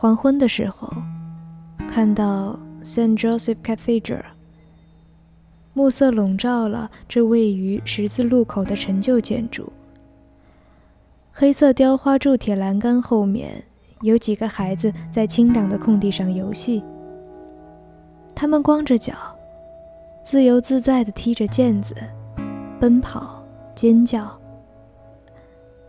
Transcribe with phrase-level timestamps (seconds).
[0.00, 0.88] 黄昏的时候，
[1.88, 4.22] 看到 Saint Joseph Cathedral，
[5.72, 9.72] 暮色笼罩了这位于十字路口的陈旧建筑。
[11.32, 13.64] 黑色雕花铸铁栏杆后面，
[14.02, 16.80] 有几个孩子在清凉的空地上游戏。
[18.36, 19.14] 他们光着脚，
[20.22, 21.96] 自由自在地踢着毽子，
[22.78, 23.42] 奔跑，
[23.74, 24.30] 尖叫。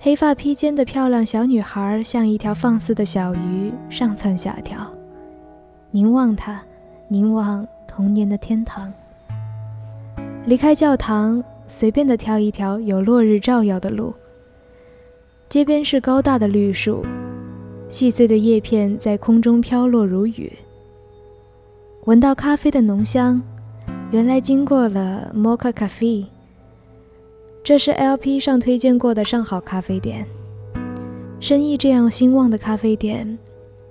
[0.02, 4.80] 黑发披肩的漂亮小女孩像一条放肆的小鱼，上蹿下跳。
[5.91, 6.62] 凝望她，
[7.09, 8.94] 凝望童年的天堂。
[10.45, 14.14] 离开教堂，随便的挑一条有落日照耀的路。
[15.50, 17.06] 街边是高大的绿树，
[17.89, 20.50] 细碎的叶片在空中飘落如雨。
[22.06, 23.41] 闻到咖啡的浓香，
[24.11, 26.25] 原来经过了 MOCA Cafe。
[27.70, 30.25] 这是 LP 上推荐过的上好咖啡店。
[31.39, 33.38] 生意这样兴旺的咖啡店，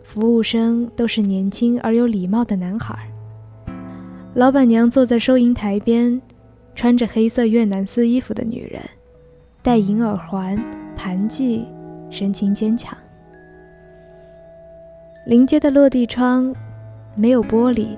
[0.03, 2.99] 服务生都是年轻而有礼貌的男孩。
[4.34, 6.21] 老板娘坐在收银台边，
[6.75, 8.83] 穿着黑色越南丝衣服的女人，
[9.62, 10.61] 戴银耳环、
[10.97, 11.65] 盘髻，
[12.11, 12.99] 神情坚强。
[15.29, 16.53] 临街的落地窗
[17.15, 17.97] 没有玻璃，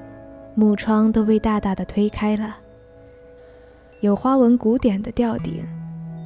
[0.54, 2.54] 木窗都被大大的推开了。
[4.00, 5.62] 有花纹古典的吊顶，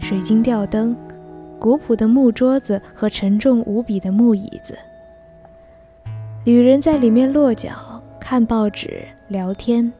[0.01, 0.97] 水晶吊灯，
[1.59, 4.79] 古朴的木桌子和沉重无比的木椅子。
[6.45, 9.93] 女人在里面落脚，看报纸，聊天。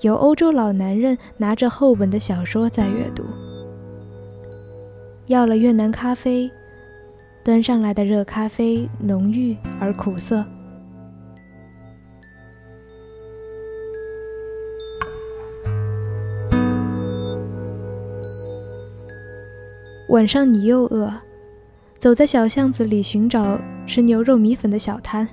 [0.00, 3.24] 有欧洲老男人拿着厚本的小说在阅读。
[5.26, 6.50] 要了越南咖啡，
[7.44, 10.42] 端上来的热咖啡浓郁而苦涩。
[20.10, 21.08] 晚上你又饿，
[21.96, 23.56] 走在小巷子里寻找
[23.86, 25.26] 吃牛肉米粉的小摊。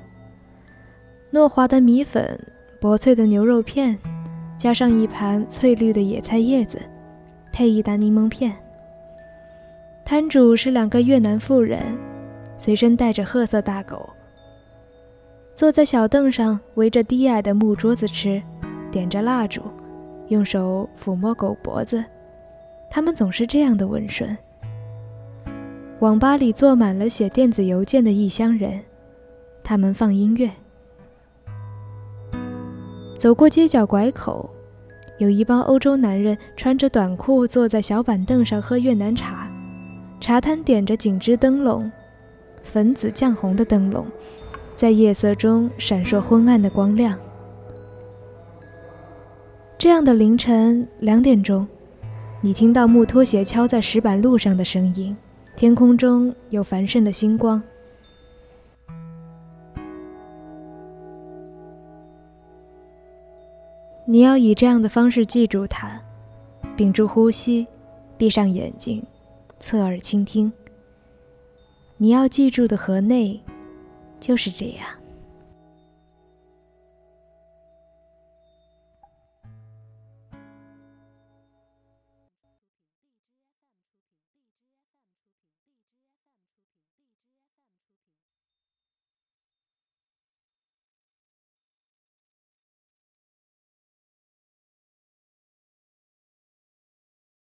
[1.34, 2.40] 糯滑的米粉，
[2.80, 3.98] 薄脆的牛肉片，
[4.56, 6.80] 加上一盘翠绿的野菜叶子，
[7.52, 8.56] 配一打柠檬片。
[10.06, 11.82] 摊主是两个越南妇人，
[12.60, 14.08] 随身带着褐色大狗。
[15.56, 18.40] 坐在小凳上，围着低矮的木桌子吃，
[18.92, 19.60] 点着蜡烛，
[20.28, 22.06] 用手抚摸狗脖子。
[22.92, 24.38] 他们总是这样的温顺。
[26.00, 28.80] 网吧里坐满了写电子邮件的异乡人，
[29.64, 30.52] 他们放音乐。
[33.18, 34.48] 走过街角拐口，
[35.18, 39.52] 有一帮欧洲男人穿着短裤坐在小板凳上喝越南茶，
[40.20, 41.92] 茶摊点着紧致灯笼，
[42.62, 44.06] 粉紫绛红的灯笼，
[44.76, 47.18] 在夜色中闪烁昏暗的光亮。
[49.80, 51.68] 这样的凌晨两点钟，
[52.40, 55.18] 你听到木拖鞋敲在石板路上的声音。
[55.58, 57.60] 天空中有繁盛的星光，
[64.06, 66.00] 你要以这样的方式记住它，
[66.76, 67.66] 屏住呼吸，
[68.20, 69.04] 闭上眼睛，
[69.60, 70.54] 侧耳倾听。
[71.98, 73.42] 你要记住的河内
[74.20, 74.88] 就是这样。